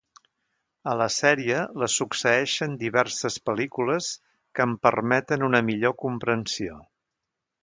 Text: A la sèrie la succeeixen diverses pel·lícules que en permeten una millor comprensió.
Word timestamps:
A 0.93 0.93
la 1.01 1.07
sèrie 1.15 1.59
la 1.83 1.89
succeeixen 1.95 2.73
diverses 2.85 3.37
pel·lícules 3.51 4.09
que 4.57 4.67
en 4.69 4.75
permeten 4.89 5.45
una 5.53 5.63
millor 5.69 5.97
comprensió. 6.07 6.81